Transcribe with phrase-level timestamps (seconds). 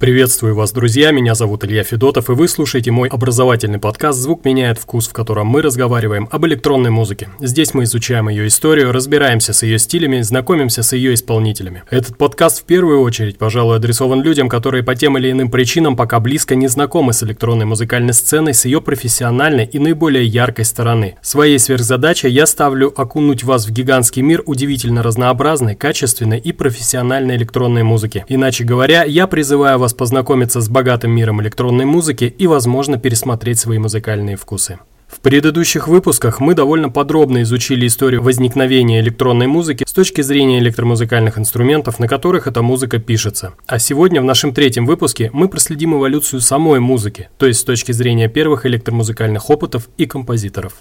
[0.00, 4.78] Приветствую вас, друзья, меня зовут Илья Федотов, и вы слушаете мой образовательный подкаст «Звук меняет
[4.78, 7.28] вкус», в котором мы разговариваем об электронной музыке.
[7.38, 11.82] Здесь мы изучаем ее историю, разбираемся с ее стилями, знакомимся с ее исполнителями.
[11.90, 16.18] Этот подкаст в первую очередь, пожалуй, адресован людям, которые по тем или иным причинам пока
[16.18, 21.16] близко не знакомы с электронной музыкальной сценой, с ее профессиональной и наиболее яркой стороны.
[21.20, 27.82] Своей сверхзадачей я ставлю окунуть вас в гигантский мир удивительно разнообразной, качественной и профессиональной электронной
[27.82, 28.24] музыки.
[28.28, 33.58] Иначе говоря, я призываю вас вас познакомиться с богатым миром электронной музыки и, возможно, пересмотреть
[33.58, 34.78] свои музыкальные вкусы.
[35.08, 41.36] В предыдущих выпусках мы довольно подробно изучили историю возникновения электронной музыки с точки зрения электромузыкальных
[41.36, 43.54] инструментов, на которых эта музыка пишется.
[43.66, 47.90] А сегодня в нашем третьем выпуске мы проследим эволюцию самой музыки, то есть с точки
[47.90, 50.74] зрения первых электромузыкальных опытов и композиторов.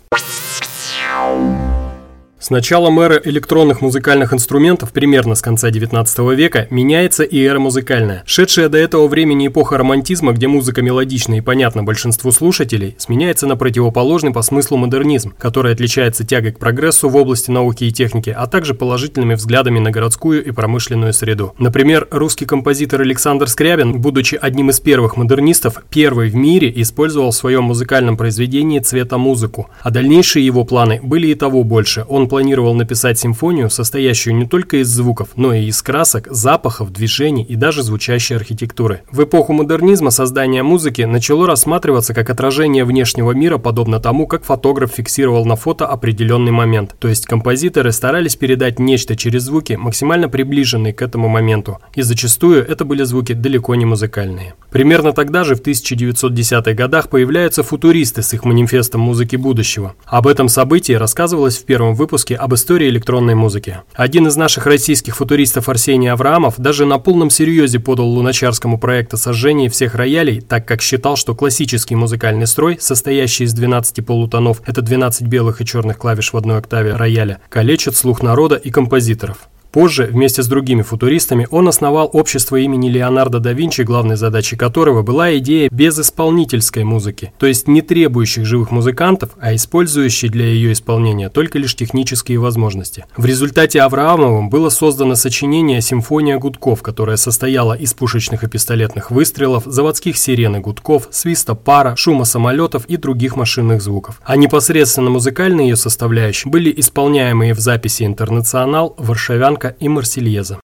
[2.42, 8.24] С началом эры электронных музыкальных инструментов примерно с конца 19 века меняется и эра музыкальная.
[8.26, 13.58] Шедшая до этого времени эпоха романтизма, где музыка мелодична и понятна большинству слушателей, сменяется на
[13.58, 18.48] противоположный по смыслу модернизм, который отличается тягой к прогрессу в области науки и техники, а
[18.48, 21.54] также положительными взглядами на городскую и промышленную среду.
[21.58, 27.36] Например, русский композитор Александр Скрябин, будучи одним из первых модернистов, первый в мире использовал в
[27.36, 32.06] своем музыкальном произведении цветомузыку, а дальнейшие его планы были и того больше.
[32.08, 37.44] Он планировал написать симфонию, состоящую не только из звуков, но и из красок, запахов, движений
[37.44, 39.02] и даже звучащей архитектуры.
[39.12, 44.92] В эпоху модернизма создание музыки начало рассматриваться как отражение внешнего мира, подобно тому, как фотограф
[44.92, 46.96] фиксировал на фото определенный момент.
[47.00, 51.80] То есть композиторы старались передать нечто через звуки, максимально приближенные к этому моменту.
[51.96, 54.54] И зачастую это были звуки далеко не музыкальные.
[54.72, 59.96] Примерно тогда же, в 1910-х годах, появляются футуристы с их манифестом музыки будущего.
[60.06, 63.80] Об этом событии рассказывалось в первом выпуске выпуске об истории электронной музыки.
[63.94, 69.70] Один из наших российских футуристов Арсений Авраамов даже на полном серьезе подал луначарскому проекту сожжение
[69.70, 75.28] всех роялей, так как считал, что классический музыкальный строй, состоящий из 12 полутонов, это 12
[75.28, 79.38] белых и черных клавиш в одной октаве рояля, калечит слух народа и композиторов.
[79.72, 85.04] Позже, вместе с другими футуристами, он основал общество имени Леонардо да Винчи, главной задачей которого
[85.04, 91.30] была идея безисполнительской музыки, то есть не требующих живых музыкантов, а использующей для ее исполнения
[91.30, 93.06] только лишь технические возможности.
[93.16, 99.66] В результате Авраамовым было создано сочинение «Симфония гудков», которое состояло из пушечных и пистолетных выстрелов,
[99.66, 104.20] заводских сирен и гудков, свиста пара, шума самолетов и других машинных звуков.
[104.26, 110.60] А непосредственно музыкальные ее составляющие были исполняемые в записи «Интернационал», «Варшавян», Франко и Марсельеза.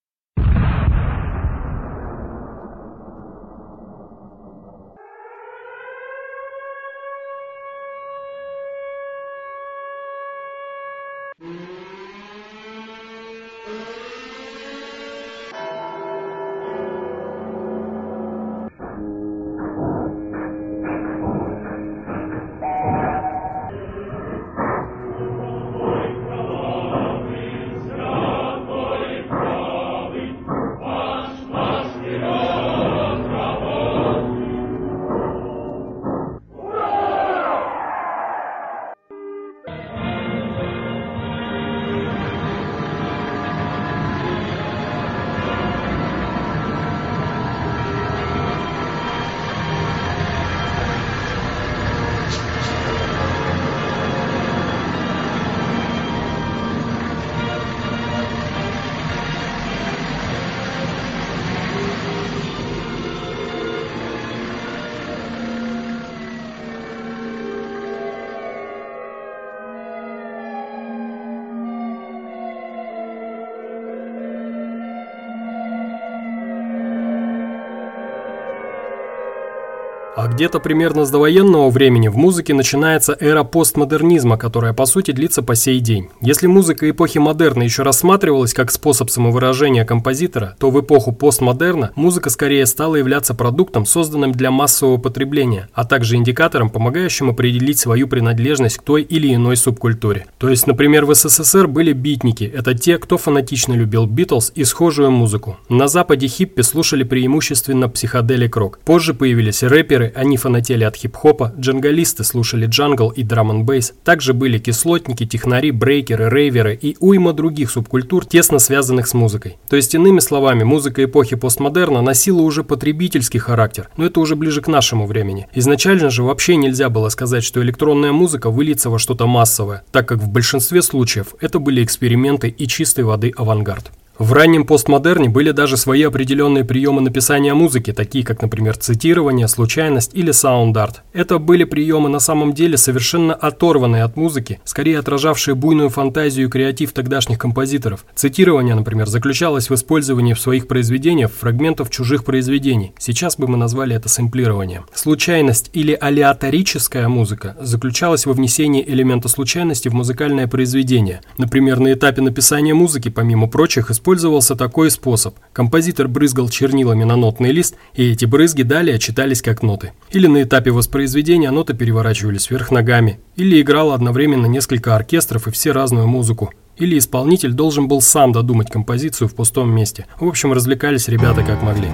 [80.28, 85.56] Где-то примерно с довоенного времени в музыке начинается эра постмодернизма, которая по сути длится по
[85.56, 86.10] сей день.
[86.22, 92.30] Если музыка эпохи модерна еще рассматривалась как способ самовыражения композитора, то в эпоху постмодерна музыка
[92.30, 98.78] скорее стала являться продуктом, созданным для массового потребления, а также индикатором, помогающим определить свою принадлежность
[98.78, 100.26] к той или иной субкультуре.
[100.38, 105.12] То есть, например, в СССР были битники, это те, кто фанатично любил Битлз и схожую
[105.12, 105.58] музыку.
[105.70, 108.80] На Западе хиппи слушали преимущественно психоделик рок.
[108.86, 114.34] Позже появились рэперы, они фанатели от хип-хопа, джангалисты слушали джангл и драм н бейс также
[114.34, 119.58] были кислотники, технари, брейкеры, рейверы и уйма других субкультур, тесно связанных с музыкой.
[119.70, 124.62] То есть, иными словами, музыка эпохи постмодерна носила уже потребительский характер, но это уже ближе
[124.62, 125.48] к нашему времени.
[125.54, 130.20] Изначально же вообще нельзя было сказать, что электронная музыка выльется во что-то массовое, так как
[130.20, 133.92] в большинстве случаев это были эксперименты и чистой воды авангард.
[134.18, 140.12] В раннем постмодерне были даже свои определенные приемы написания музыки, такие как, например, цитирование, случайность
[140.14, 141.02] или саунд-арт.
[141.12, 146.50] Это были приемы на самом деле совершенно оторванные от музыки, скорее отражавшие буйную фантазию и
[146.50, 148.06] креатив тогдашних композиторов.
[148.16, 152.94] Цитирование, например, заключалось в использовании в своих произведениях фрагментов чужих произведений.
[152.98, 154.86] Сейчас бы мы назвали это сэмплированием.
[154.94, 161.20] Случайность или алеаторическая музыка заключалась во внесении элемента случайности в музыкальное произведение.
[161.38, 165.34] Например, на этапе написания музыки, помимо прочих, использовался такой способ.
[165.52, 169.94] Композитор брызгал чернилами на нотный лист, и эти брызги далее читались как ноты.
[170.12, 175.72] Или на этапе воспроизведения ноты переворачивались вверх ногами, или играло одновременно несколько оркестров и все
[175.72, 176.54] разную музыку.
[176.78, 180.06] Или исполнитель должен был сам додумать композицию в пустом месте.
[180.20, 181.90] В общем, развлекались ребята как могли.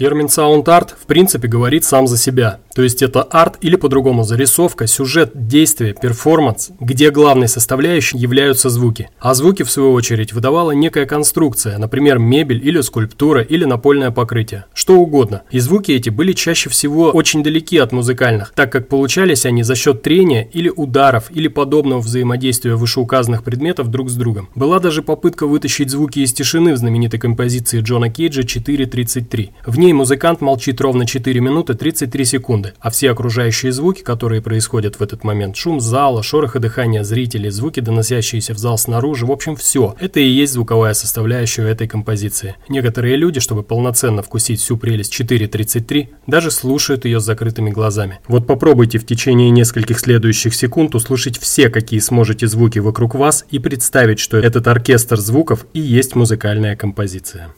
[0.00, 2.60] Термин «саунд-арт» в принципе говорит сам за себя.
[2.74, 9.10] То есть это арт или по-другому зарисовка, сюжет, действие, перформанс, где главной составляющей являются звуки.
[9.18, 14.64] А звуки, в свою очередь, выдавала некая конструкция, например, мебель или скульптура или напольное покрытие,
[14.72, 15.42] что угодно.
[15.50, 19.74] И звуки эти были чаще всего очень далеки от музыкальных, так как получались они за
[19.74, 24.48] счет трения или ударов или подобного взаимодействия вышеуказанных предметов друг с другом.
[24.54, 29.50] Была даже попытка вытащить звуки из тишины в знаменитой композиции Джона Кейджа 4.33.
[29.66, 34.96] В ней музыкант молчит ровно 4 минуты 33 секунды, а все окружающие звуки, которые происходят
[34.96, 39.30] в этот момент, шум зала, шорох и дыхание зрителей, звуки, доносящиеся в зал снаружи, в
[39.30, 42.56] общем, все, это и есть звуковая составляющая этой композиции.
[42.68, 48.20] Некоторые люди, чтобы полноценно вкусить всю прелесть 4.33, даже слушают ее с закрытыми глазами.
[48.28, 53.58] Вот попробуйте в течение нескольких следующих секунд услышать все, какие сможете звуки вокруг вас и
[53.58, 57.54] представить, что этот оркестр звуков и есть музыкальная композиция.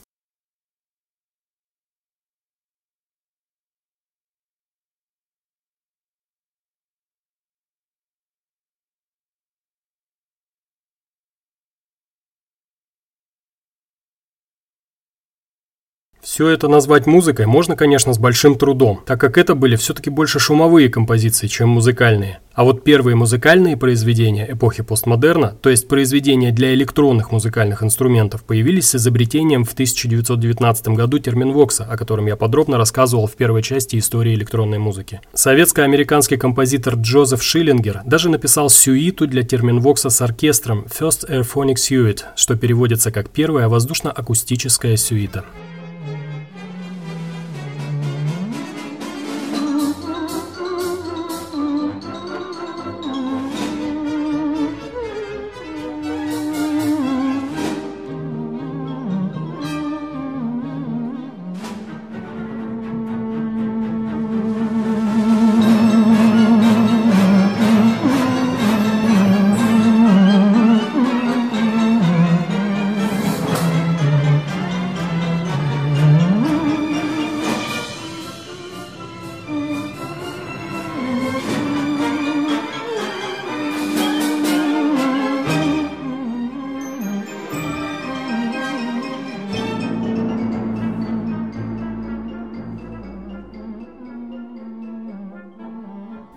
[16.32, 20.38] Все это назвать музыкой можно, конечно, с большим трудом, так как это были все-таки больше
[20.38, 22.38] шумовые композиции, чем музыкальные.
[22.54, 28.88] А вот первые музыкальные произведения эпохи постмодерна, то есть произведения для электронных музыкальных инструментов, появились
[28.88, 34.32] с изобретением в 1919 году терминвокса, о котором я подробно рассказывал в первой части истории
[34.32, 35.20] электронной музыки.
[35.34, 42.56] Советско-американский композитор Джозеф Шиллингер даже написал сюиту для терминвокса с оркестром First Airphonic Suite, что
[42.56, 45.44] переводится как «первая воздушно-акустическая сюита».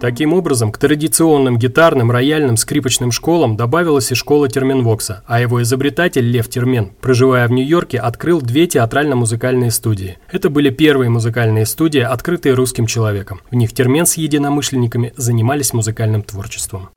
[0.05, 6.29] Таким образом, к традиционным гитарным, рояльным, скрипочным школам добавилась и школа Терменвокса, а его изобретатель
[6.29, 10.19] Лев Термен, проживая в Нью-Йорке, открыл две театрально-музыкальные студии.
[10.31, 13.41] Это были первые музыкальные студии, открытые русским человеком.
[13.49, 16.89] В них Термен с единомышленниками занимались музыкальным творчеством.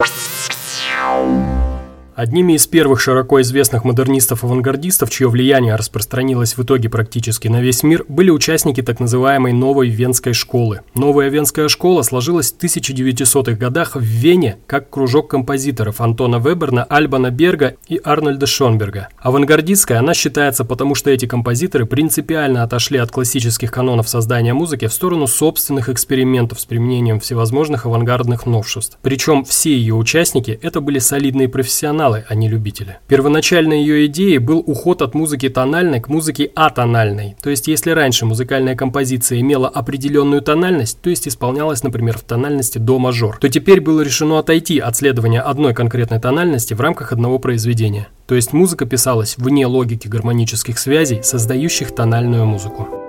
[2.18, 8.04] Одними из первых широко известных модернистов-авангардистов, чье влияние распространилось в итоге практически на весь мир,
[8.08, 10.80] были участники так называемой «Новой Венской школы».
[10.96, 17.30] Новая Венская школа сложилась в 1900-х годах в Вене как кружок композиторов Антона Веберна, Альбана
[17.30, 19.10] Берга и Арнольда Шонберга.
[19.18, 24.92] Авангардистская она считается потому, что эти композиторы принципиально отошли от классических канонов создания музыки в
[24.92, 28.98] сторону собственных экспериментов с применением всевозможных авангардных новшеств.
[29.02, 32.98] Причем все ее участники– это были солидные профессионалы, профессионалы, а не любители.
[33.08, 37.36] Первоначальной ее идеей был уход от музыки тональной к музыке атональной.
[37.42, 42.78] То есть, если раньше музыкальная композиция имела определенную тональность, то есть исполнялась, например, в тональности
[42.78, 47.38] до мажор, то теперь было решено отойти от следования одной конкретной тональности в рамках одного
[47.38, 48.08] произведения.
[48.26, 53.07] То есть музыка писалась вне логики гармонических связей, создающих тональную музыку.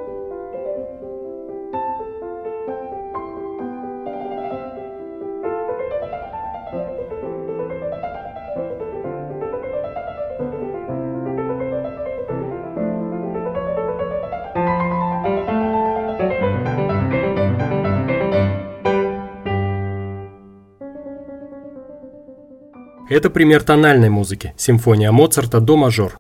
[23.20, 26.18] Это пример тональной музыки– симфония Моцарта до мажор.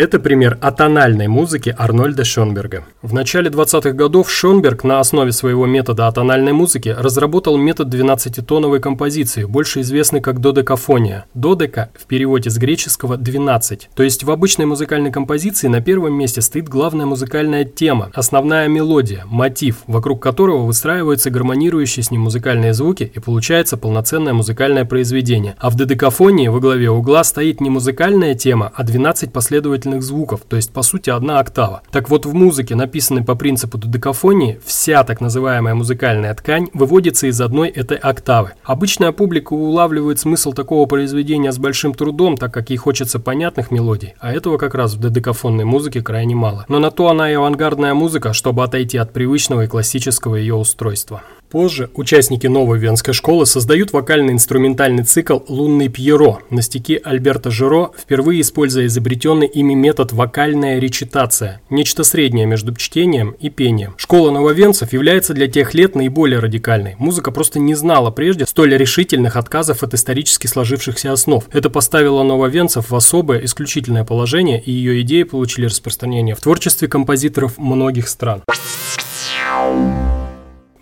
[0.00, 2.84] Это пример атональной музыки Арнольда Шонберга.
[3.02, 9.44] В начале 20-х годов Шонберг на основе своего метода атональной музыки разработал метод 12-тоновой композиции,
[9.44, 11.26] больше известный как додекафония.
[11.34, 13.90] Додека в переводе с греческого 12.
[13.94, 19.24] То есть в обычной музыкальной композиции на первом месте стоит главная музыкальная тема, основная мелодия,
[19.26, 25.56] мотив, вокруг которого выстраиваются гармонирующие с ним музыкальные звуки и получается полноценное музыкальное произведение.
[25.58, 30.40] А в додекафонии во главе угла стоит не музыкальная тема, а 12 последовательных последовательных звуков,
[30.48, 31.82] то есть по сути одна октава.
[31.90, 37.40] Так вот в музыке, написанной по принципу додекафонии, вся так называемая музыкальная ткань выводится из
[37.40, 38.52] одной этой октавы.
[38.64, 44.14] Обычная публика улавливает смысл такого произведения с большим трудом, так как ей хочется понятных мелодий,
[44.20, 46.64] а этого как раз в додекафонной музыке крайне мало.
[46.68, 51.22] Но на то она и авангардная музыка, чтобы отойти от привычного и классического ее устройства.
[51.50, 58.42] Позже участники новой венской школы создают вокально-инструментальный цикл «Лунный Пьеро» на стике Альберта Жиро, впервые
[58.42, 63.94] используя изобретенный ими метод вокальная речитация, нечто среднее между чтением и пением.
[63.96, 66.94] Школа нововенцев является для тех лет наиболее радикальной.
[66.98, 71.42] Музыка просто не знала прежде столь решительных отказов от исторически сложившихся основ.
[71.52, 77.58] Это поставило нововенцев в особое, исключительное положение, и ее идеи получили распространение в творчестве композиторов
[77.58, 78.42] многих стран.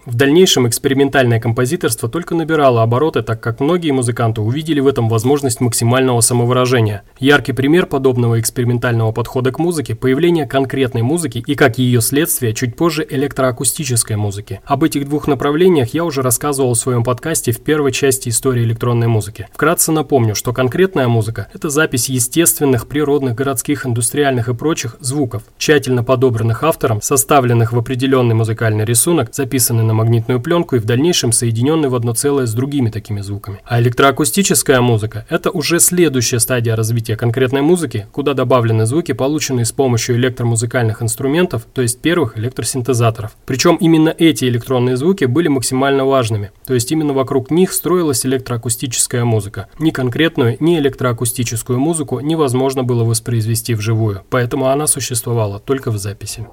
[0.08, 5.60] В дальнейшем экспериментальное композиторство только набирало обороты, так как многие музыканты увидели в этом возможность
[5.60, 7.02] максимального самовыражения.
[7.18, 12.74] Яркий пример подобного экспериментального подхода к музыке– появление конкретной музыки и, как ее следствие, чуть
[12.74, 14.62] позже электроакустической музыки.
[14.64, 19.08] Об этих двух направлениях я уже рассказывал в своем подкасте в первой части истории электронной
[19.08, 19.46] музыки.
[19.52, 26.02] Вкратце напомню, что конкретная музыка– это запись естественных, природных, городских, индустриальных и прочих звуков, тщательно
[26.02, 31.88] подобранных автором, составленных в определенный музыкальный рисунок, записанный на магнитную пленку и в дальнейшем соединенный
[31.88, 33.61] в одно целое с другими такими звуками.
[33.64, 39.73] А электроакустическая музыка– это уже следующая стадия развития конкретной музыки, куда добавлены звуки, полученные с
[39.73, 43.37] помощью электромузыкальных инструментов, то есть первых электросинтезаторов.
[43.45, 49.25] Причем именно эти электронные звуки были максимально важными, то есть именно вокруг них строилась электроакустическая
[49.25, 49.67] музыка.
[49.78, 56.47] Ни конкретную, ни электроакустическую музыку невозможно было воспроизвести вживую, поэтому она существовала только в записи.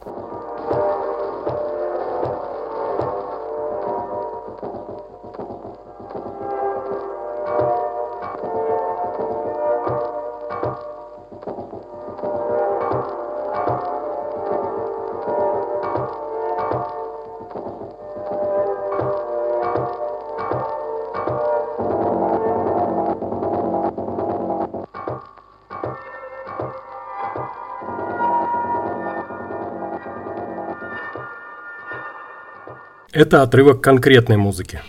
[33.15, 34.81] Это отрывок конкретной музыки.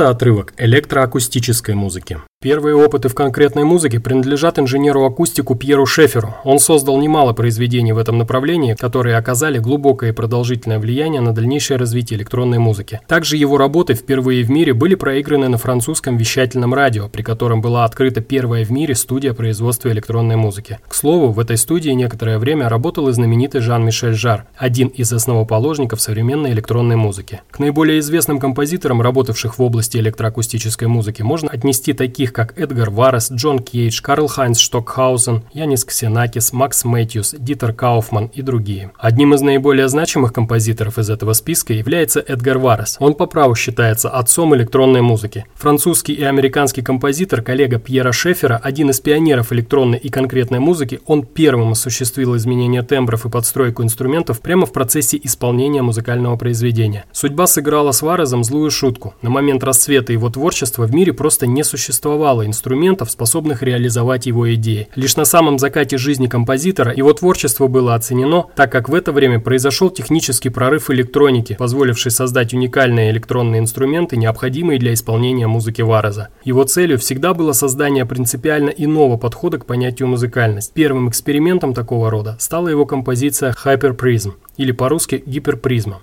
[0.00, 2.22] Это отрывок электроакустической музыки.
[2.42, 6.36] Первые опыты в конкретной музыке принадлежат инженеру-акустику Пьеру Шеферу.
[6.42, 11.76] Он создал немало произведений в этом направлении, которые оказали глубокое и продолжительное влияние на дальнейшее
[11.76, 13.02] развитие электронной музыки.
[13.06, 17.84] Также его работы впервые в мире были проиграны на французском вещательном радио, при котором была
[17.84, 20.78] открыта первая в мире студия производства электронной музыки.
[20.88, 26.00] К слову, в этой студии некоторое время работал и знаменитый Жан-Мишель Жар, один из основоположников
[26.00, 27.42] современной электронной музыки.
[27.50, 32.90] К наиболее известным композиторам, работавших в области электроакустической музыки, можно отнести таких таких как Эдгар
[32.90, 38.90] Варес, Джон Кейдж, Карл Хайнс Штокхаузен, Янис Ксенакис, Макс Мэтьюс, Дитер Кауфман и другие.
[38.98, 42.96] Одним из наиболее значимых композиторов из этого списка является Эдгар Варес.
[43.00, 45.44] Он по праву считается отцом электронной музыки.
[45.54, 51.22] Французский и американский композитор, коллега Пьера Шефера, один из пионеров электронной и конкретной музыки, он
[51.22, 57.04] первым осуществил изменение тембров и подстройку инструментов прямо в процессе исполнения музыкального произведения.
[57.12, 59.14] Судьба сыграла с Варезом злую шутку.
[59.22, 64.52] На момент расцвета его творчества в мире просто не существовало существовало инструментов, способных реализовать его
[64.54, 64.88] идеи.
[64.94, 69.40] Лишь на самом закате жизни композитора его творчество было оценено, так как в это время
[69.40, 76.28] произошел технический прорыв электроники, позволивший создать уникальные электронные инструменты, необходимые для исполнения музыки Вараза.
[76.44, 80.74] Его целью всегда было создание принципиально иного подхода к понятию музыкальность.
[80.74, 86.00] Первым экспериментом такого рода стала его композиция Hyperprism, или по-русски гиперпризма.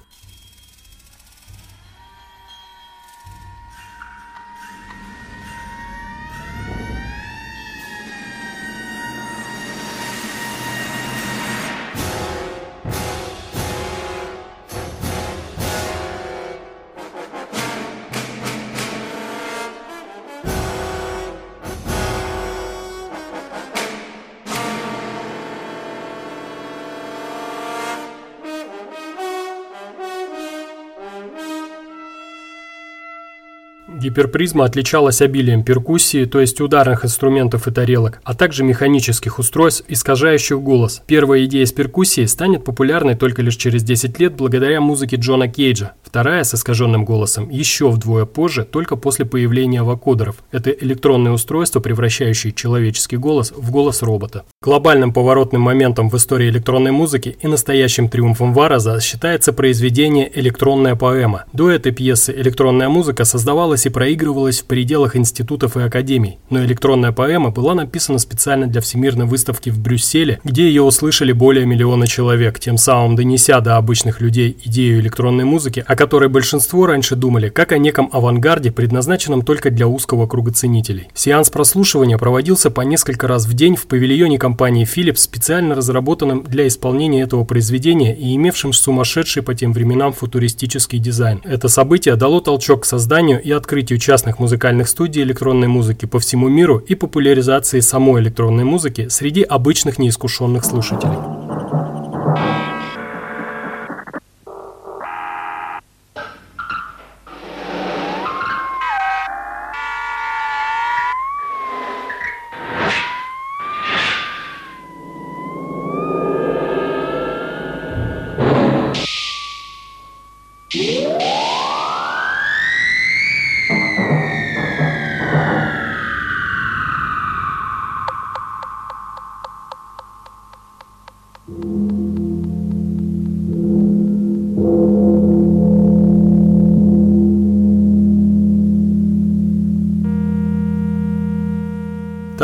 [34.17, 40.59] Гиперпризма отличалась обилием перкуссии, то есть ударных инструментов и тарелок, а также механических устройств, искажающих
[40.59, 41.03] голос.
[41.05, 45.91] Первая идея с перкуссией станет популярной только лишь через 10 лет благодаря музыке Джона Кейджа.
[46.01, 50.38] Вторая с искаженным голосом еще вдвое позже, только после появления вокодеров.
[50.51, 54.45] Это электронные устройства, превращающие человеческий голос в голос робота.
[54.63, 61.45] Глобальным поворотным моментом в истории электронной музыки и настоящим триумфом Вараза считается произведение «Электронная поэма».
[61.53, 67.12] До этой пьесы электронная музыка создавалась и проигрывалась в пределах институтов и академий, но электронная
[67.12, 72.58] поэма была написана специально для Всемирной выставки в Брюсселе, где ее услышали более миллиона человек,
[72.58, 77.74] тем самым донеся до обычных людей идею электронной музыки, о которой большинство раньше думали, как
[77.74, 81.10] о неком авангарде, предназначенном только для узкого круга ценителей.
[81.13, 86.65] Сеанс прослушивания проводился по несколько раз в день в павильоне компании Philips, специально разработанном для
[86.65, 91.41] исполнения этого произведения и имевшим сумасшедший по тем временам футуристический дизайн.
[91.43, 96.19] Это событие дало толчок к созданию и открытию открытию частных музыкальных студий электронной музыки по
[96.19, 101.46] всему миру и популяризации самой электронной музыки среди обычных неискушенных слушателей.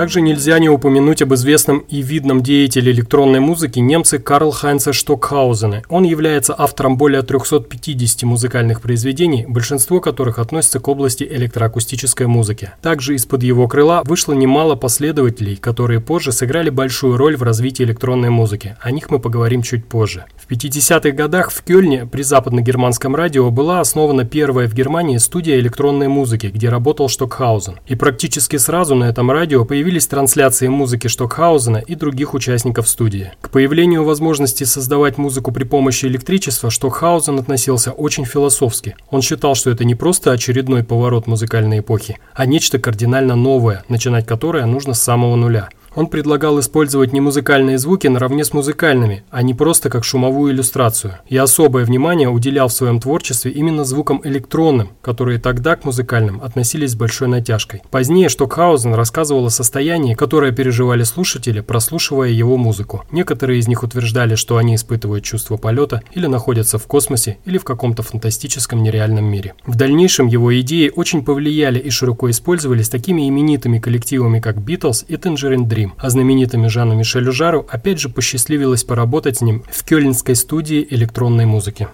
[0.03, 5.83] Также нельзя не упомянуть об известном и видном деятеле электронной музыки немце Карл Хайнце Штокхаузене.
[5.87, 12.71] Он является автором более 350 музыкальных произведений, большинство которых относятся к области электроакустической музыки.
[12.81, 18.29] Также из-под его крыла вышло немало последователей, которые позже сыграли большую роль в развитии электронной
[18.29, 18.75] музыки.
[18.81, 20.25] О них мы поговорим чуть позже.
[20.35, 26.09] В 50-х годах в Кёльне при западно-германском радио была основана первая в Германии студия электронной
[26.09, 27.79] музыки, где работал Штокхаузен.
[27.87, 33.31] И практически сразу на этом радио появились появились трансляции музыки Штокхаузена и других участников студии.
[33.41, 38.95] К появлению возможности создавать музыку при помощи электричества Штокхаузен относился очень философски.
[39.11, 44.25] Он считал, что это не просто очередной поворот музыкальной эпохи, а нечто кардинально новое, начинать
[44.25, 49.53] которое нужно с самого нуля– Он предлагал использовать немузыкальные звуки наравне с музыкальными, а не
[49.53, 51.19] просто как шумовую иллюстрацию.
[51.27, 56.91] И особое внимание уделял в своем творчестве именно звукам электронным, которые тогда к музыкальным относились
[56.91, 57.81] с большой натяжкой.
[57.91, 63.03] Позднее Штокхаузен рассказывал о состоянии, которое переживали слушатели, прослушивая его музыку.
[63.11, 67.63] Некоторые из них утверждали, что они испытывают чувство полета или находятся в космосе или в
[67.63, 69.53] каком-то фантастическом нереальном мире.
[69.65, 75.15] В дальнейшем его идеи очень повлияли и широко использовались такими именитыми коллективами, как Beatles и
[75.15, 80.35] Tangerine Dream, а знаменитыми Жану Мишелю Жару опять же посчастливилось поработать с ним в кёльнской
[80.35, 81.87] студии электронной музыки.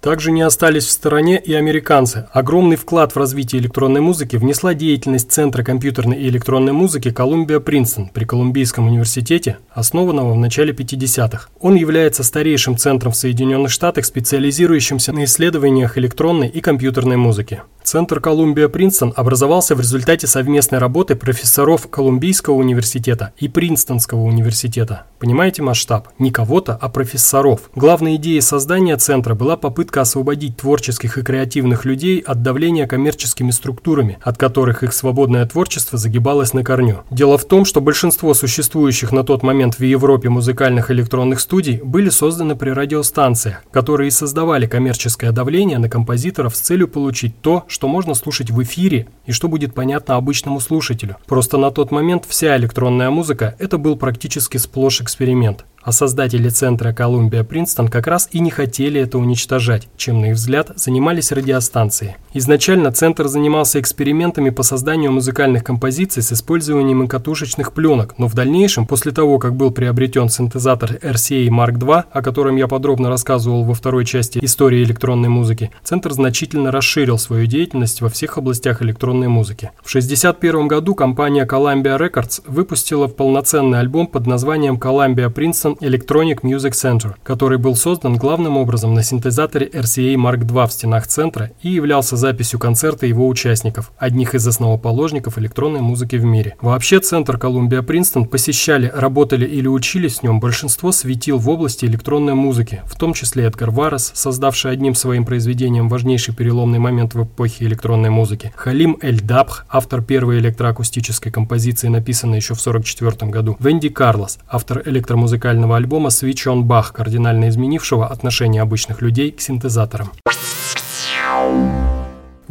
[0.00, 2.26] Также не остались в стороне и американцы.
[2.32, 8.08] Огромный вклад в развитие электронной музыки внесла деятельность Центра компьютерной и электронной музыки Колумбия Принстон
[8.08, 11.48] при Колумбийском университете, основанного в начале 50-х.
[11.60, 17.60] Он является старейшим центром в Соединенных Штатах, специализирующимся на исследованиях электронной и компьютерной музыки.
[17.82, 25.04] Центр Колумбия-Принстон образовался в результате совместной работы профессоров Колумбийского университета и Принстонского университета.
[25.18, 26.08] Понимаете масштаб?
[26.18, 27.70] Не кого-то, а профессоров.
[27.74, 34.18] Главной идеей создания центра была попытка освободить творческих и креативных людей от давления коммерческими структурами,
[34.22, 37.00] от которых их свободное творчество загибалось на корню.
[37.10, 42.08] Дело в том, что большинство существующих на тот момент в Европе музыкальных электронных студий были
[42.08, 48.14] созданы при радиостанциях, которые создавали коммерческое давление на композиторов с целью получить то, что можно
[48.14, 51.16] слушать в эфире и что будет понятно обычному слушателю.
[51.26, 55.64] Просто на тот момент вся электронная музыка– это был практически сплошь эксперимент.
[55.82, 60.72] А создатели центра Колумбия-Принстон как раз и не хотели это уничтожать, чем, на их взгляд,
[60.76, 62.16] занимались радиостанции.
[62.34, 68.86] Изначально центр занимался экспериментами по созданию музыкальных композиций с использованием катушечных пленок, но в дальнейшем,
[68.86, 73.72] после того, как был приобретен синтезатор RCA Mark II, о котором я подробно рассказывал во
[73.72, 79.70] второй части истории электронной музыки, центр значительно расширил свою деятельность во всех областях электронной музыки.
[79.82, 86.40] В 1961 году компания Columbia Records выпустила полноценный альбом под названием Columbia Princeton Boston Electronic
[86.42, 91.50] Music Center, который был создан главным образом на синтезаторе RCA Mark II в стенах центра
[91.62, 96.56] и являлся записью концерта его участников, одних из основоположников электронной музыки в мире.
[96.60, 102.34] Вообще, центр Колумбия Принстон посещали, работали или учились в нем большинство светил в области электронной
[102.34, 107.66] музыки, в том числе Эдгар Варес, создавший одним своим произведением важнейший переломный момент в эпохе
[107.66, 113.88] электронной музыки, Халим Эль Дабх, автор первой электроакустической композиции, написанной еще в 1944 году, Венди
[113.88, 120.10] Карлос, автор электромузыкальной музыкального альбома «Switch Bach», кардинально изменившего отношение обычных людей к синтезаторам.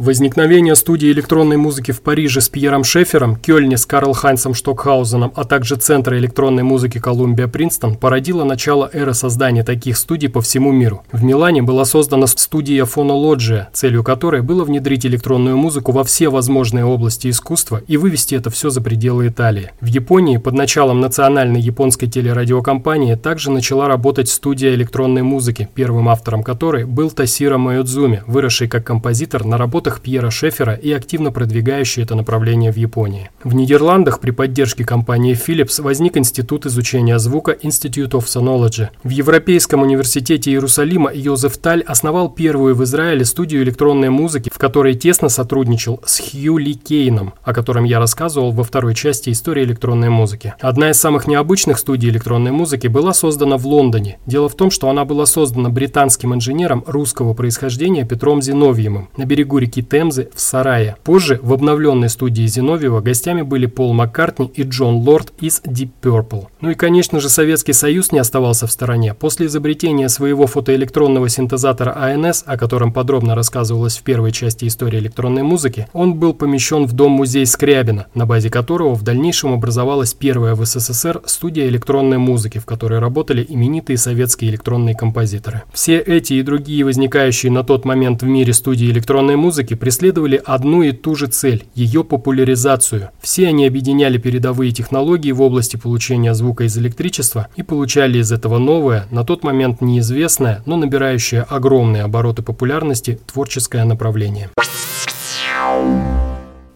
[0.00, 5.44] Возникновение студии электронной музыки в Париже с Пьером Шефером, Кёльне с Карл Хайнсом Штокхаузеном, а
[5.44, 11.02] также Центра электронной музыки Колумбия Принстон породило начало эры создания таких студий по всему миру.
[11.12, 16.86] В Милане была создана студия Фонология, целью которой было внедрить электронную музыку во все возможные
[16.86, 19.72] области искусства и вывести это все за пределы Италии.
[19.82, 26.42] В Японии под началом национальной японской телерадиокомпании также начала работать студия электронной музыки, первым автором
[26.42, 32.02] которой был Тасира Майодзуми, выросший как композитор на работах работах Пьера Шефера и активно продвигающий
[32.02, 33.30] это направление в Японии.
[33.44, 38.88] В Нидерландах при поддержке компании Philips возник Институт изучения звука Institute of Sonology.
[39.02, 44.94] В Европейском университете Иерусалима Йозеф Таль основал первую в Израиле студию электронной музыки, в которой
[44.94, 50.10] тесно сотрудничал с Хью Ли Кейном, о котором я рассказывал во второй части истории электронной
[50.10, 50.54] музыки.
[50.60, 54.18] Одна из самых необычных студий электронной музыки была создана в Лондоне.
[54.26, 59.58] Дело в том, что она была создана британским инженером русского происхождения Петром Зиновьевым на берегу
[59.58, 60.96] реки реки Темзы в Сарае.
[61.04, 66.46] Позже в обновленной студии Зиновьева гостями были Пол Маккартни и Джон Лорд из Deep Purple.
[66.60, 69.14] Ну и, конечно же, Советский Союз не оставался в стороне.
[69.14, 75.42] После изобретения своего фотоэлектронного синтезатора АНС, о котором подробно рассказывалось в первой части истории электронной
[75.42, 80.64] музыки, он был помещен в Дом-музей Скрябина, на базе которого в дальнейшем образовалась первая в
[80.64, 85.62] СССР студия электронной музыки, в которой работали именитые советские электронные композиторы.
[85.72, 90.40] Все эти и другие возникающие на тот момент в мире студии электронной музыки музыки преследовали
[90.44, 93.10] одну и ту же цель– ее популяризацию.
[93.20, 98.58] Все они объединяли передовые технологии в области получения звука из электричества и получали из этого
[98.58, 104.50] новое, на тот момент неизвестное, но набирающее огромные обороты популярности творческое направление.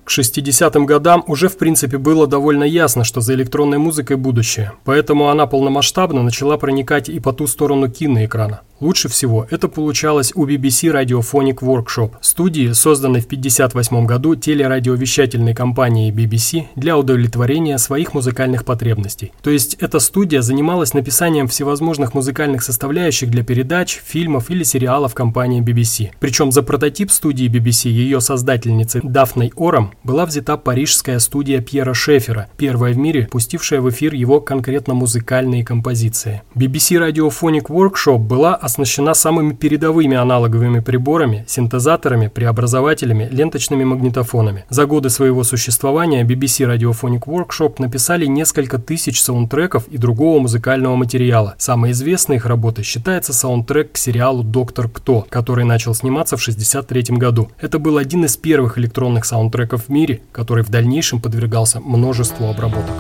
[0.05, 5.31] К 60-м годам уже в принципе было довольно ясно, что за электронной музыкой будущее, поэтому
[5.31, 8.61] она полномасштабно начала проникать и по ту сторону киноэкрана.
[8.81, 16.11] Лучше всего это получалось у BBC Radiophonic Workshop, студии, созданной в 1958 году телерадиовещательной компанией
[16.11, 19.33] BBC для удовлетворения своих музыкальных потребностей.
[19.43, 25.63] То есть эта студия занималась написанием всевозможных музыкальных составляющих для передач, фильмов или сериалов компании
[25.63, 26.11] BBC.
[26.21, 32.49] Причем за прототип студии BBC ее создательницы Дафной Ором была взята парижская студия Пьера Шефера,
[32.57, 36.43] первая в мире, пустившая в эфир его конкретно музыкальные композиции.
[36.55, 44.65] BBC Radiophonic Workshop была оснащена самыми передовыми аналоговыми приборами, синтезаторами, преобразователями, ленточными магнитофонами.
[44.69, 51.55] За годы своего существования BBC Radiophonic Workshop написали несколько тысяч саундтреков и другого музыкального материала.
[51.59, 57.17] Самой известной их работой считается саундтрек к сериалу «Доктор Кто», который начал сниматься в 1963
[57.17, 57.51] году.
[57.61, 62.95] Это был один из первых электронных саундтреков в мире, который в дальнейшем подвергался множеству обработок.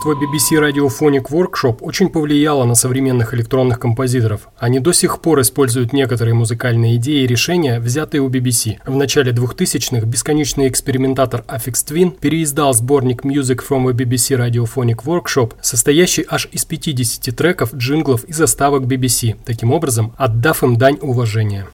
[0.00, 4.48] Творчество BBC Radiophonic Workshop очень повлияло на современных электронных композиторов.
[4.56, 8.78] Они до сих пор используют некоторые музыкальные идеи и решения, взятые у BBC.
[8.86, 15.54] В начале 2000-х бесконечный экспериментатор Affix Twin переиздал сборник Music from a BBC Radiophonic Workshop,
[15.62, 21.66] состоящий аж из 50 треков, джинглов и заставок BBC, таким образом отдав им дань уважения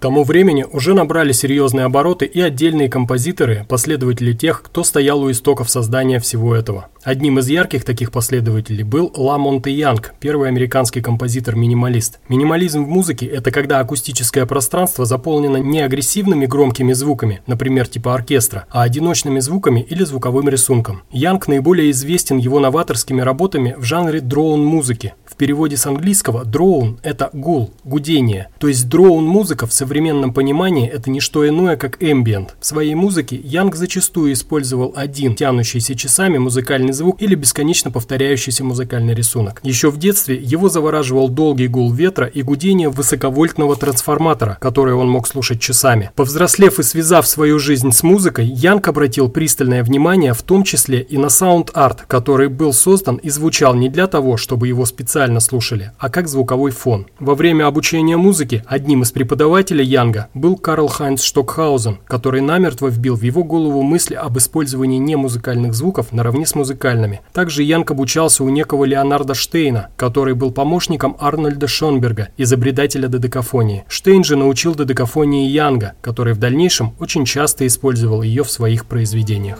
[0.00, 5.70] тому времени уже набрали серьезные обороты и отдельные композиторы, последователи тех, кто стоял у истоков
[5.70, 6.88] создания всего этого.
[7.02, 12.18] Одним из ярких таких последователей был Ла Монте Янг, первый американский композитор-минималист.
[12.28, 18.66] Минимализм в музыке– это когда акустическое пространство заполнено не агрессивными громкими звуками, например, типа оркестра,
[18.70, 21.02] а одиночными звуками или звуковым рисунком.
[21.10, 25.14] Янг наиболее известен его новаторскими работами в жанре drone-музыки.
[25.40, 28.48] Переводе с английского «drone»– это гул, гудение.
[28.58, 32.56] То есть drone-музыка в современном понимании– это не что иное, как эмбиент.
[32.60, 39.14] В своей музыке Янг зачастую использовал один тянущийся часами музыкальный звук или бесконечно повторяющийся музыкальный
[39.14, 39.60] рисунок.
[39.62, 45.26] Еще в детстве его завораживал долгий гул ветра и гудение высоковольтного трансформатора, который он мог
[45.26, 46.10] слушать часами.
[46.16, 51.16] Повзрослев и связав свою жизнь с музыкой, Янг обратил пристальное внимание в том числе и
[51.16, 55.92] на саунд-арт, который был создан и звучал не для того, чтобы его специально специально слушали,
[55.98, 57.06] а как звуковой фон.
[57.20, 63.16] Во время обучения музыки одним из преподавателей Янга был Карл Хайнц Штокхаузен, который намертво вбил
[63.16, 67.20] в его голову мысли об использовании немузыкальных звуков наравне с музыкальными.
[67.32, 73.84] Также Янг обучался у некого Леонарда Штейна, который был помощником Арнольда Шонберга, изобретателя додекафонии.
[73.88, 79.58] Штейн же научил додекафонии Янга, который в дальнейшем очень часто использовал ее в своих произведениях.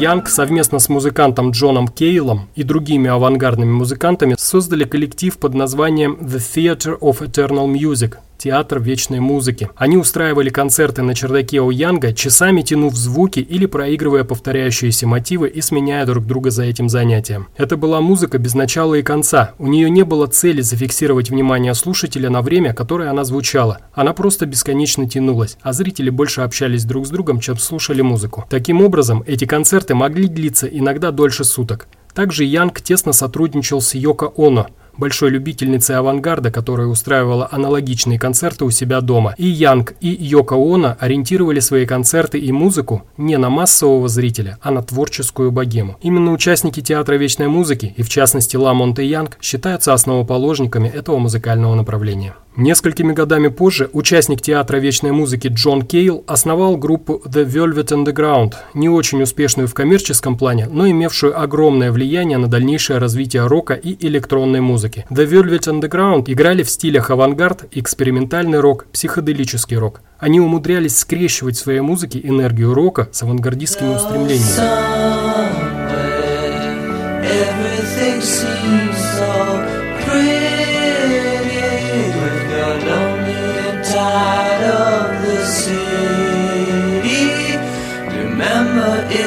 [0.00, 6.38] Янг совместно с музыкантом Джоном Кейлом и другими авангардными музыкантами создали коллектив под названием The
[6.38, 9.68] Theatre of Eternal Music, театр вечной музыки.
[9.76, 15.60] Они устраивали концерты на чердаке у Янга, часами тянув звуки или проигрывая повторяющиеся мотивы и
[15.60, 17.48] сменяя друг друга за этим занятием.
[17.56, 19.52] Это была музыка без начала и конца.
[19.58, 23.78] У нее не было цели зафиксировать внимание слушателя на время, которое она звучала.
[23.92, 28.46] Она просто бесконечно тянулась, а зрители больше общались друг с другом, чем слушали музыку.
[28.48, 31.88] Таким образом, эти концерты могли длиться иногда дольше суток.
[32.14, 34.66] Также Янг тесно сотрудничал с Йоко Оно,
[34.98, 39.34] большой любительницей авангарда, которая устраивала аналогичные концерты у себя дома.
[39.38, 44.70] И Янг, и Йоко Оно ориентировали свои концерты и музыку не на массового зрителя, а
[44.70, 45.96] на творческую богему.
[46.02, 51.74] Именно участники театра вечной музыки, и в частности Ла Монте Янг, считаются основоположниками этого музыкального
[51.74, 52.34] направления.
[52.58, 58.88] Несколькими годами позже участник театра вечной музыки Джон Кейл основал группу The Velvet Underground, не
[58.88, 64.60] очень успешную в коммерческом плане, но имевшую огромное влияние на дальнейшее развитие рока и электронной
[64.60, 65.06] музыки.
[65.08, 70.00] The Velvet Underground играли в стилях авангард, экспериментальный рок, психоделический рок.
[70.18, 74.98] Они умудрялись скрещивать в своей музыке энергию рока с авангардистскими устремлениями.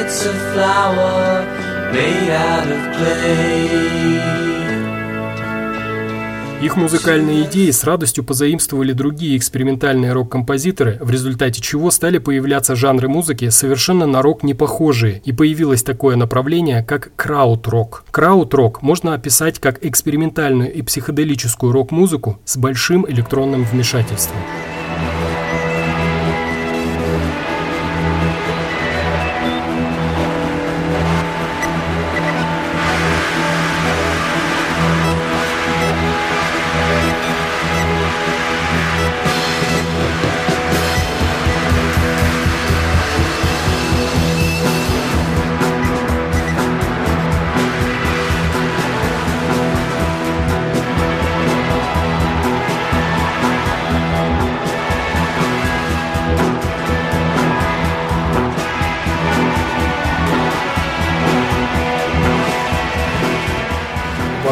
[0.02, 1.46] It's a flower
[1.94, 4.42] made out of clay.
[6.62, 13.08] Их музыкальные идеи с радостью позаимствовали другие экспериментальные рок-композиторы, в результате чего стали появляться жанры
[13.08, 18.06] музыки, совершенно на рок не похожие, и появилось такое направление, как крауд-рок.
[18.12, 24.38] Крауд-рок можно описать как экспериментальную и психоделическую рок-музыку с большим электронным вмешательством.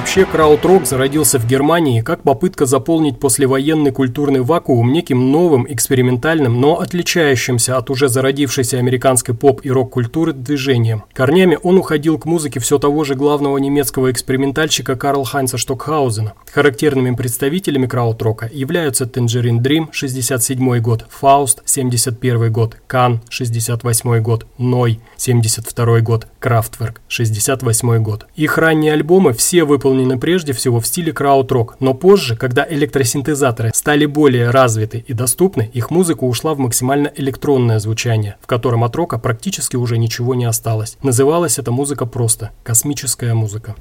[0.10, 6.80] Вообще, крауд-рок зародился в Германии как попытка заполнить послевоенный культурный вакуум неким новым, экспериментальным, но
[6.80, 11.04] отличающимся от уже зародившейся американской поп- и рок-культуры движением.
[11.14, 16.34] Корнями он уходил к музыке все того же главного немецкого экспериментальщика Карл Хайнца Штокхаузена.
[16.52, 25.02] Характерными представителями крауд-рока являются Tangerine Dream 67 год, Фауст 71 год, Кан 68 год, Ной
[25.18, 28.26] 72 год, Крафтверк 68 год.
[28.36, 34.06] Их ранние альбомы все выполнены прежде всего в стиле крауд-рок, но позже, когда электросинтезаторы стали
[34.06, 39.18] более развиты и доступны, их музыка ушла в максимально электронное звучание, в котором от рока
[39.20, 40.98] практически уже ничего не осталось.
[41.04, 43.76] Называлась эта музыка просто «космическая музыка».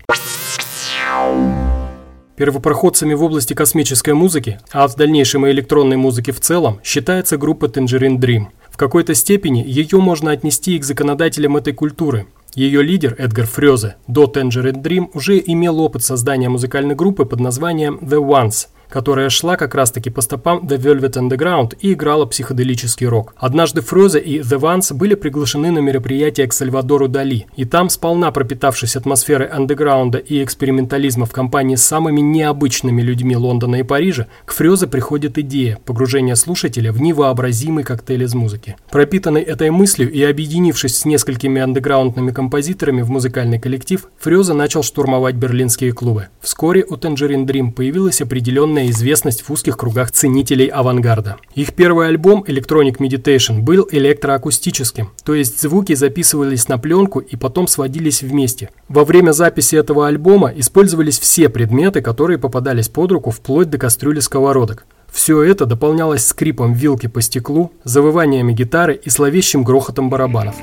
[2.35, 7.67] Первопроходцами в области космической музыки, а в дальнейшем и электронной музыки в целом, считается группа
[7.67, 8.47] Tangerine Dream.
[8.71, 13.97] В какой-то степени ее можно отнести и к законодателям этой культуры– ее лидер Эдгар Фрёзе
[14.07, 19.57] до Tangerine Dream уже имел опыт создания музыкальной группы под названием The Ones– которая шла
[19.57, 23.35] как раз-таки по стопам The Velvet Underground и играла психоделический рок.
[23.37, 28.31] Однажды Фрозе и The Vans были приглашены на мероприятие к Сальвадору Дали, и там, сполна
[28.31, 34.53] пропитавшись атмосферой андеграунда и экспериментализма в компании с самыми необычными людьми Лондона и Парижа, к
[34.53, 38.77] Фрезе приходит идея погружения слушателя в невообразимый коктейль из музыки.
[38.91, 45.35] Пропитанный этой мыслью и объединившись с несколькими андеграундными композиторами в музыкальный коллектив, Фрезе начал штурмовать
[45.35, 46.29] берлинские клубы.
[46.41, 51.37] Вскоре у Tangerine Dream появилась определенная огромная известность в узких кругах ценителей авангарда.
[51.55, 57.67] Их первый альбом Electronic Meditation был электроакустическим, то есть звуки записывались на пленку и потом
[57.67, 58.71] сводились вместе.
[58.89, 64.21] Во время записи этого альбома использовались все предметы, которые попадались под руку вплоть до кастрюли
[64.21, 64.87] сковородок.
[65.11, 70.55] Все это дополнялось скрипом вилки по стеклу, завываниями гитары и зловещим грохотом барабанов.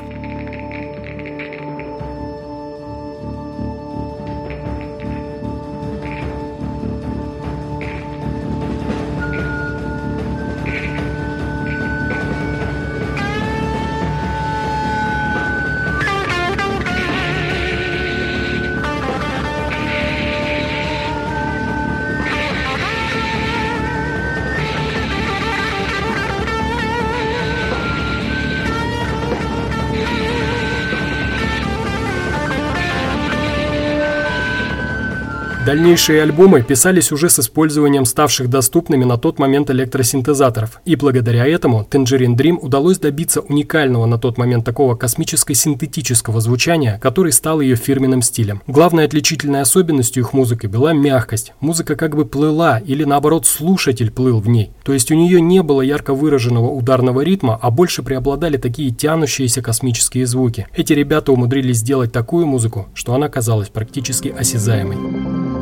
[35.65, 41.88] Дальнейшие альбомы писались уже с использованием ставших доступными на тот момент электросинтезаторов, и благодаря этому
[41.89, 48.21] Tangerine Dream удалось добиться уникального на тот момент такого космическо-синтетического звучания, который стал ее фирменным
[48.21, 48.62] стилем.
[48.67, 51.54] Главной отличительной особенностью их музыки была мягкость.
[51.62, 54.69] Музыка как бы плыла, или наоборот слушатель плыл в ней.
[54.84, 59.63] То есть у нее не было ярко выраженного ударного ритма, а больше преобладали такие тянущиеся
[59.63, 60.67] космические звуки.
[60.75, 65.54] Эти ребята умудрились сделать такую музыку, что она казалась практически осязаемой.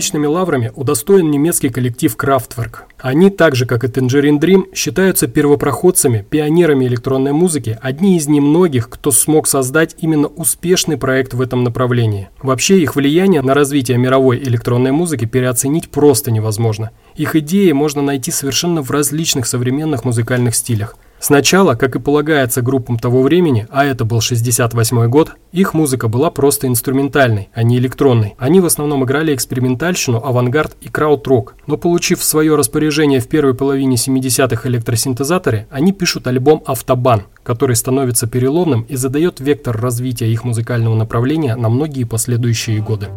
[0.00, 2.84] Аналогичными лаврами удостоен немецкий коллектив Kraftwerk.
[3.00, 8.88] Они, так же как и Tangerine Dream, считаются первопроходцами, пионерами электронной музыки, одни из немногих,
[8.88, 12.30] кто смог создать именно успешный проект в этом направлении.
[12.42, 16.92] Вообще их влияние на развитие мировой электронной музыки переоценить просто невозможно.
[17.16, 22.98] Их идеи можно найти совершенно в различных современных музыкальных стилях– Сначала, как и полагается группам
[22.98, 28.34] того времени, а это был 68 год, их музыка была просто инструментальной, а не электронной.
[28.38, 31.56] Они в основном играли экспериментальщину, авангард и крауд-рок.
[31.66, 37.76] Но получив в свое распоряжение в первой половине 70-х электросинтезаторы, они пишут альбом «Автобан», который
[37.76, 43.08] становится переломным и задает вектор развития их музыкального направления на многие последующие годы.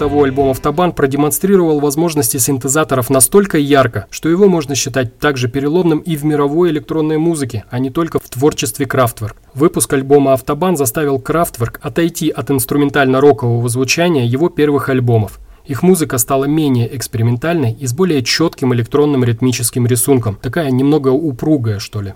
[0.00, 6.16] Того, альбом «Автобан» продемонстрировал возможности синтезаторов настолько ярко, что его можно считать также переломным и
[6.16, 9.34] в мировой электронной музыке, а не только в творчестве Kraftwerk.
[9.52, 15.38] Выпуск альбома «Автобан» заставил Kraftwerk отойти от инструментально-рокового звучания его первых альбомов.
[15.66, 21.78] Их музыка стала менее экспериментальной и с более четким электронным ритмическим рисунком, такая немного упругая,
[21.78, 22.14] что ли.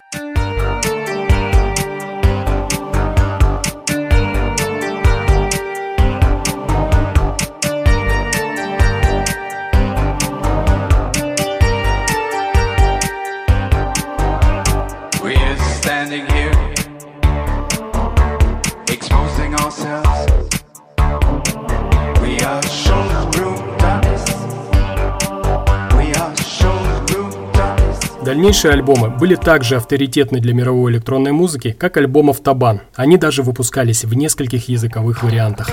[28.44, 32.82] Дальнейшие альбомы были также авторитетны для мировой электронной музыки, как альбом «Автобан».
[32.94, 35.70] Они даже выпускались в нескольких языковых вариантах.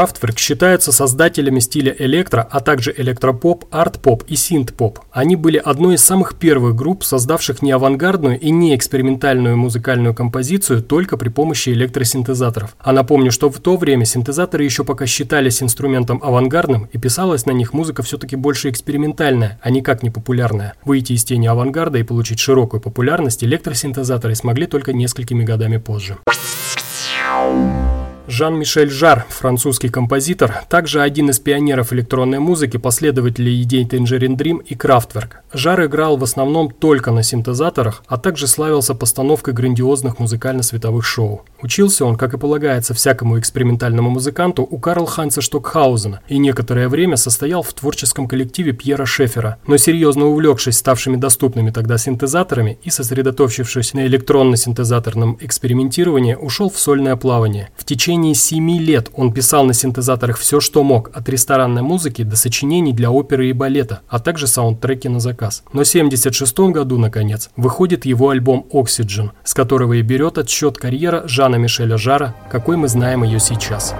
[0.00, 5.00] Kraftwerk считаются создателями стиля электро, а также электропоп, арт-поп и синт-поп.
[5.12, 10.82] Они были одной из самых первых групп, создавших не авангардную и не экспериментальную музыкальную композицию
[10.82, 12.76] только при помощи электросинтезаторов.
[12.78, 17.50] А напомню, что в то время синтезаторы еще пока считались инструментом авангардным и писалась на
[17.50, 20.76] них музыка все-таки больше экспериментальная, а никак не популярная.
[20.82, 26.16] Выйти из тени авангарда и получить широкую популярность электросинтезаторы смогли только несколькими годами позже.
[28.30, 34.76] Жан-Мишель Жар, французский композитор, также один из пионеров электронной музыки, последователей идей Tangerine Dream и
[34.76, 35.30] Kraftwerk.
[35.52, 41.44] Жар играл в основном только на синтезаторах, а также славился постановкой грандиозных музыкально-световых шоу.
[41.60, 47.16] Учился он, как и полагается всякому экспериментальному музыканту, у Карл Ханса Штокхаузена и некоторое время
[47.16, 49.58] состоял в творческом коллективе Пьера Шефера.
[49.66, 57.16] Но серьезно увлекшись ставшими доступными тогда синтезаторами и сосредоточившись на электронно-синтезаторном экспериментировании, ушел в сольное
[57.16, 57.70] плавание.
[57.76, 62.22] В течение течение семи лет он писал на синтезаторах все, что мог, от ресторанной музыки
[62.22, 65.62] до сочинений для оперы и балета, а также саундтреки на заказ.
[65.72, 71.22] Но в 1976 году, наконец, выходит его альбом «Oxygen», с которого и берет отсчет карьера
[71.26, 73.94] Жана Мишеля Жара, какой мы знаем ее сейчас.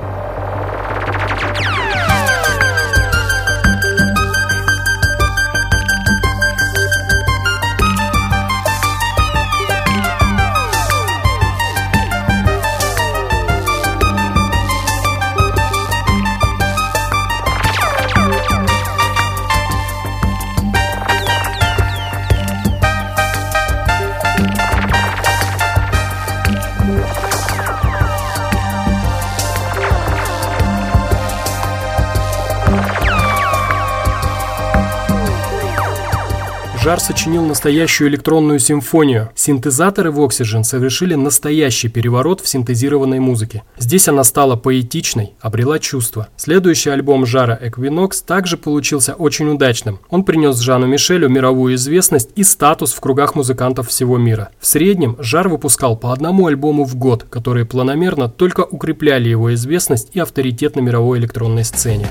[36.91, 39.31] Жар сочинил настоящую электронную симфонию.
[39.37, 43.63] Синтезаторы в Oxygen совершили настоящий переворот в синтезированной музыке.
[43.79, 46.27] Здесь она стала поэтичной, обрела чувство.
[46.37, 50.01] Следующий альбом Жара Equinox также получился очень удачным.
[50.09, 54.49] Он принес Жану Мишелю мировую известность и статус в кругах музыкантов всего мира.
[54.59, 60.09] В среднем Жар выпускал по одному альбому в год, которые планомерно только укрепляли его известность
[60.15, 62.09] и авторитет на мировой электронной сцене.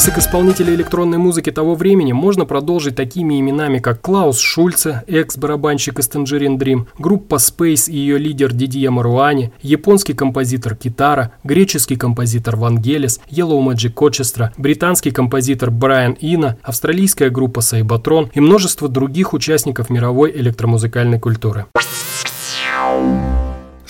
[0.00, 6.08] Список исполнителей электронной музыки того времени можно продолжить такими именами, как Клаус Шульце, экс-барабанщик из
[6.08, 13.20] Tangerine Dream, группа Space и ее лидер Дидье Маруани, японский композитор Китаро, греческий композитор Вангелис,
[13.30, 20.32] Yellow Magic Orchestra, британский композитор Брайан Ино, австралийская группа Cybotron и множество других участников мировой
[20.34, 21.66] электромузыкальной культуры.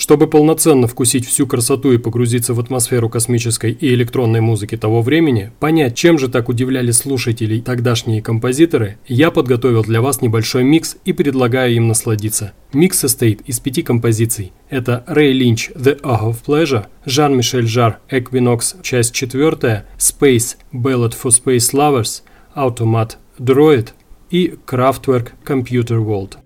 [0.01, 5.51] Чтобы полноценно вкусить всю красоту и погрузиться в атмосферу космической и электронной музыки того времени,
[5.59, 11.13] понять, чем же так удивляли слушателей тогдашние композиторы, я подготовил для вас небольшой микс и
[11.13, 12.53] предлагаю им насладиться.
[12.73, 14.53] Микс состоит из пяти композиций.
[14.71, 21.29] Это Рэй Линч «The Oh of Pleasure», Жан-Мишель Жар «Equinox», часть четвертая, Space «Ballad for
[21.29, 22.23] Space Lovers»,
[22.55, 23.89] Automat «Droid»
[24.31, 26.37] и Kraftwerk «Computer World».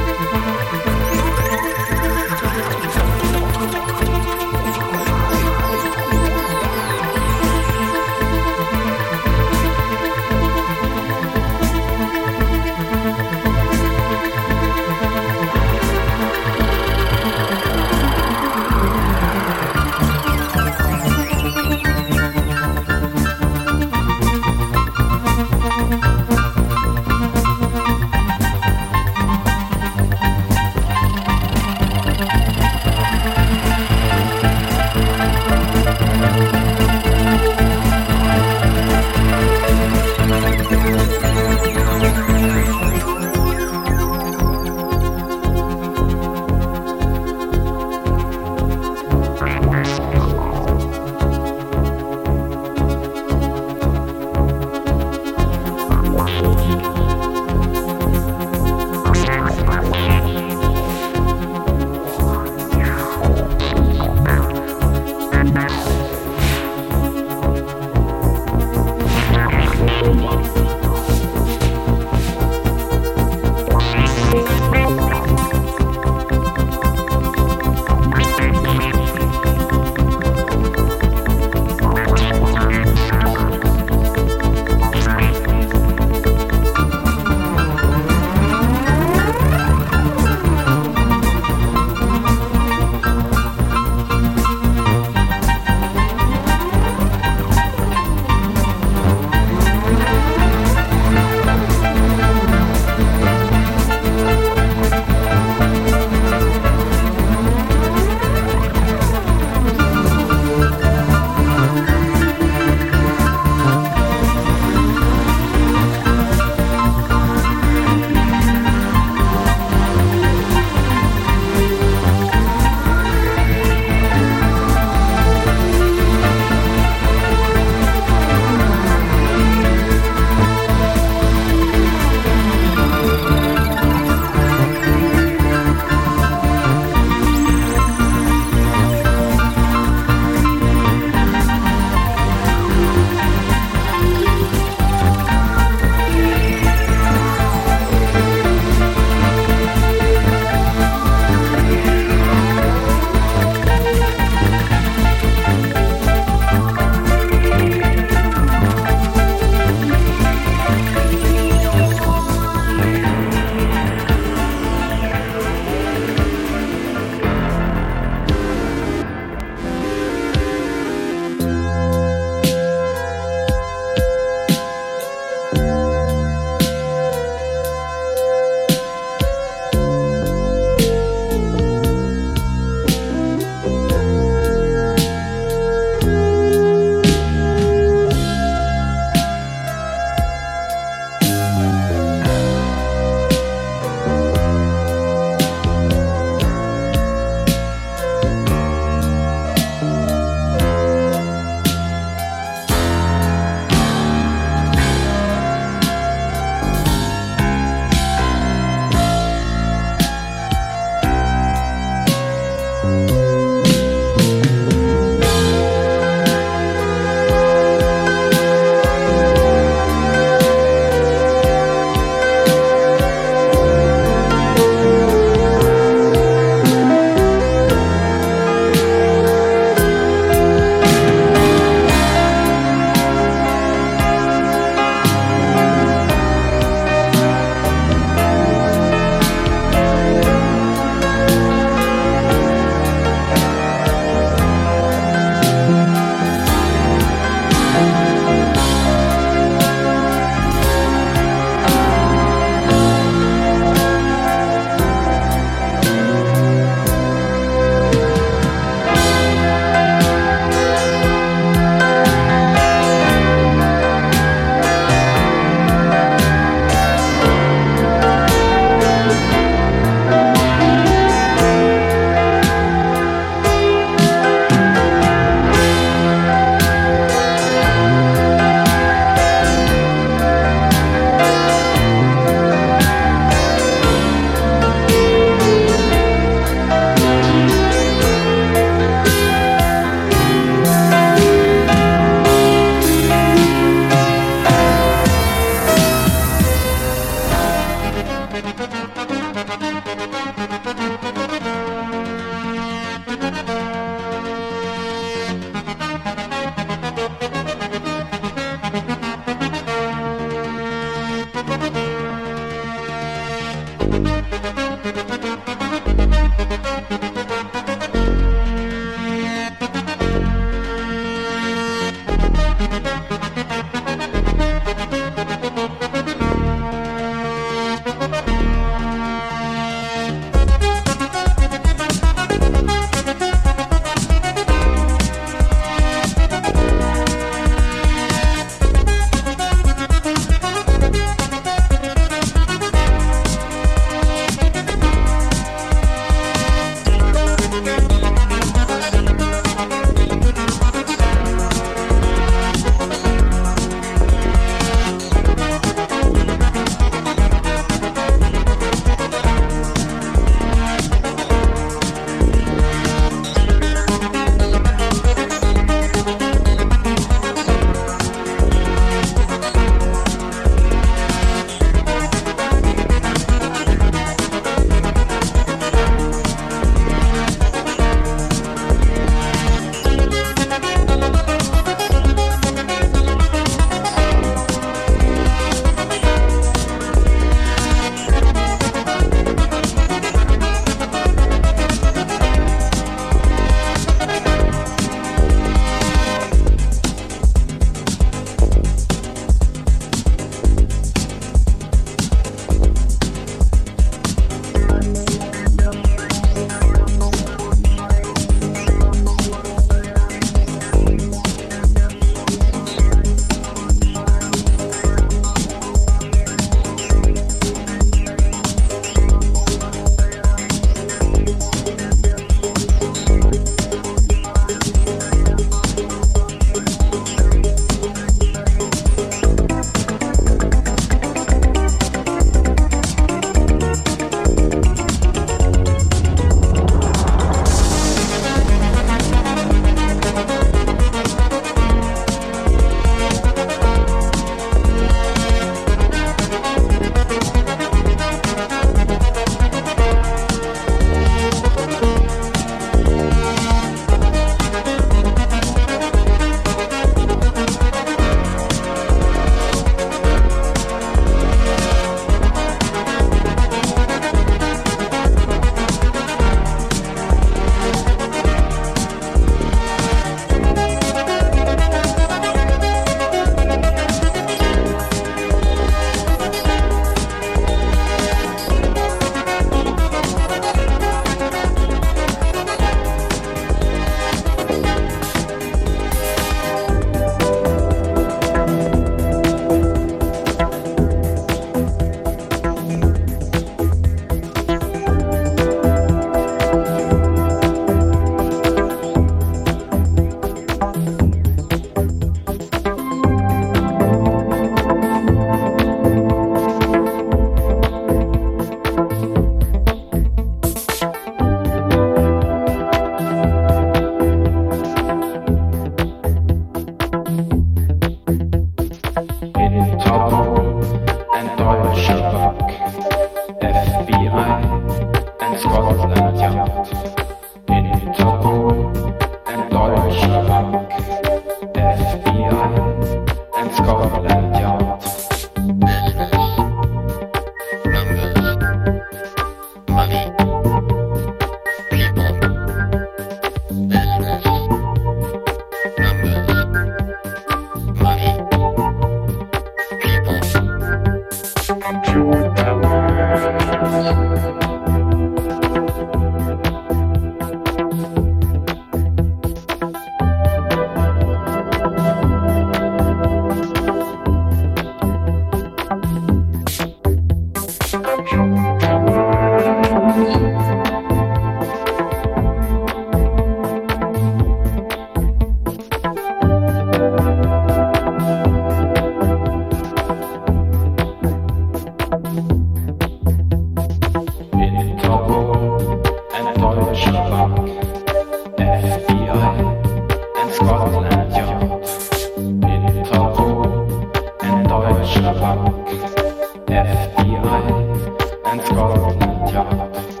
[598.31, 600.00] and scholar on the job.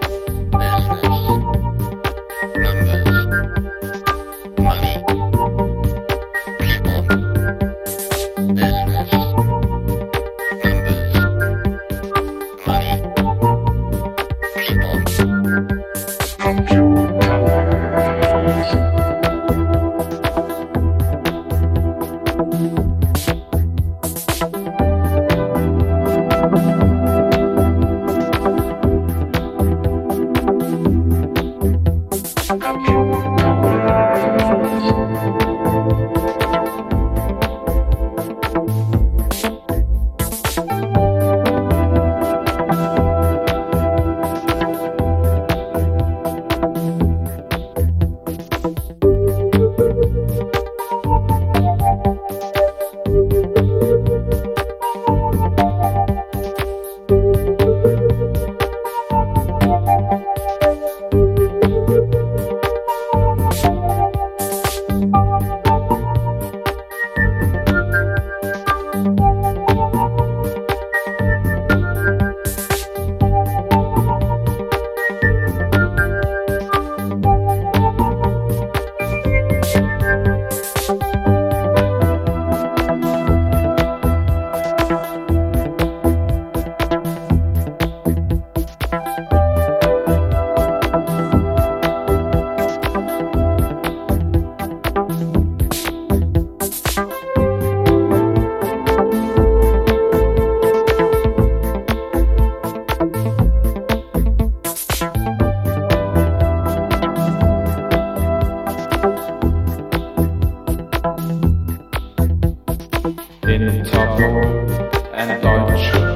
[113.61, 116.10] in Tafel and Deutsch.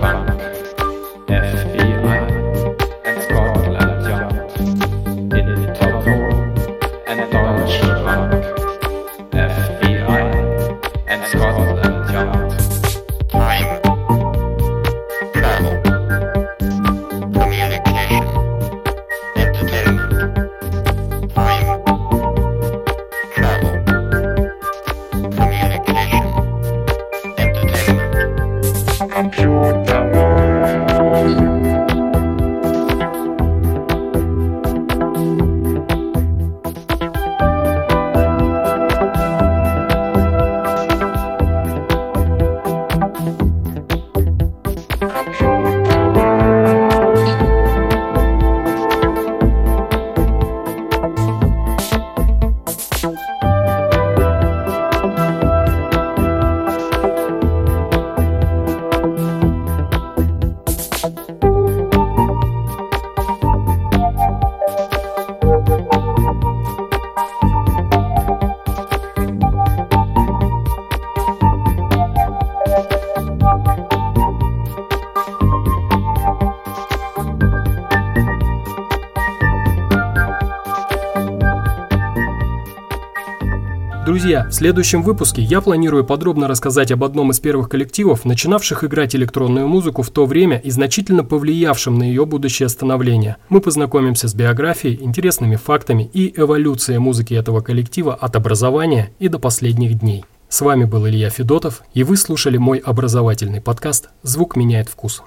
[84.48, 89.68] В следующем выпуске я планирую подробно рассказать об одном из первых коллективов, начинавших играть электронную
[89.68, 93.38] музыку в то время и значительно повлиявшим на ее будущее становление.
[93.50, 99.40] Мы познакомимся с биографией, интересными фактами и эволюцией музыки этого коллектива от образования и до
[99.40, 100.24] последних дней.
[100.48, 105.24] С вами был Илья Федотов, и вы слушали мой образовательный подкаст «Звук меняет вкус».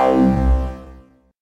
[0.00, 0.49] Thank